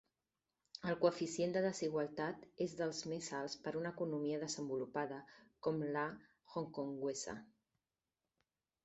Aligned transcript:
El 0.91 0.95
coeficient 1.01 1.51
de 1.57 1.61
desigualtat 1.65 2.47
és 2.65 2.73
dels 2.79 3.01
més 3.11 3.27
alts 3.41 3.57
per 3.67 3.73
una 3.81 3.91
economia 3.97 4.39
desenvolupada 4.45 5.19
com 5.69 5.79
la 5.99 6.07
hongkonguesa. 6.55 7.37